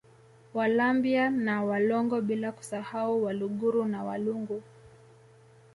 Walambya 0.53 1.29
na 1.29 1.63
Walongo 1.63 2.21
bila 2.21 2.51
kusahau 2.51 3.23
Waluguru 3.23 3.85
na 3.85 4.03
Walungu 4.03 4.63